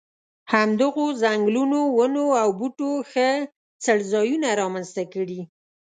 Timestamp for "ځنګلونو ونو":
1.21-2.25